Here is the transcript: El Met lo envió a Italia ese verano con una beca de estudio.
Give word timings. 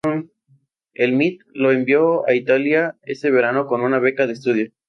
El 0.95 1.13
Met 1.15 1.41
lo 1.53 1.71
envió 1.71 2.27
a 2.27 2.33
Italia 2.33 2.97
ese 3.03 3.29
verano 3.29 3.67
con 3.67 3.81
una 3.81 3.99
beca 3.99 4.25
de 4.25 4.33
estudio. 4.33 4.71